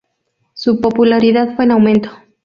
Su 0.55 0.79
popularidad 0.81 1.55
fue 1.55 1.65
en 1.65 1.69
aumento. 1.73 2.09